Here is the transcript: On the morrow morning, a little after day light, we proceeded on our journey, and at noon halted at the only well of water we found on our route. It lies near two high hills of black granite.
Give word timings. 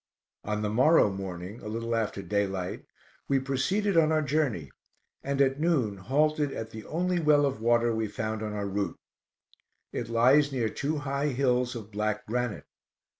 On 0.43 0.63
the 0.63 0.69
morrow 0.71 1.11
morning, 1.11 1.61
a 1.61 1.67
little 1.67 1.93
after 1.95 2.23
day 2.23 2.47
light, 2.47 2.85
we 3.27 3.37
proceeded 3.39 3.95
on 3.95 4.11
our 4.11 4.23
journey, 4.23 4.71
and 5.21 5.39
at 5.39 5.59
noon 5.59 5.97
halted 5.97 6.51
at 6.51 6.71
the 6.71 6.83
only 6.85 7.19
well 7.19 7.45
of 7.45 7.61
water 7.61 7.93
we 7.93 8.07
found 8.07 8.41
on 8.41 8.51
our 8.53 8.65
route. 8.65 8.97
It 9.93 10.09
lies 10.09 10.51
near 10.51 10.69
two 10.69 10.97
high 11.05 11.27
hills 11.27 11.75
of 11.75 11.91
black 11.91 12.25
granite. 12.25 12.65